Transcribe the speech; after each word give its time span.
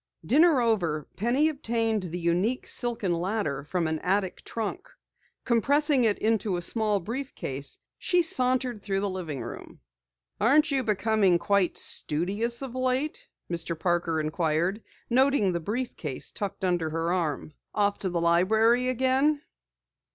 Dinner 0.25 0.59
over, 0.61 1.07
Penny 1.15 1.47
obtained 1.49 2.01
the 2.01 2.17
unique 2.19 2.65
silken 2.65 3.13
ladder 3.13 3.63
from 3.63 3.85
an 3.85 3.99
attic 3.99 4.43
trunk. 4.43 4.89
Compressing 5.45 6.05
it 6.05 6.17
into 6.17 6.57
a 6.57 6.61
small 6.63 6.99
brief 6.99 7.35
case, 7.35 7.77
she 7.99 8.23
sauntered 8.23 8.81
through 8.81 9.01
the 9.01 9.07
living 9.11 9.43
room. 9.43 9.79
"Aren't 10.39 10.71
you 10.71 10.81
becoming 10.83 11.37
quite 11.37 11.77
studious 11.77 12.63
of 12.63 12.73
late?" 12.73 13.27
Mr. 13.47 13.77
Parker 13.77 14.19
inquired, 14.19 14.81
noting 15.07 15.51
the 15.51 15.59
brief 15.59 15.95
case 15.95 16.31
tucked 16.31 16.63
under 16.65 16.89
her 16.89 17.13
arm. 17.13 17.53
"Off 17.75 17.99
to 17.99 18.09
the 18.09 18.19
library 18.19 18.89
again?" 18.89 19.43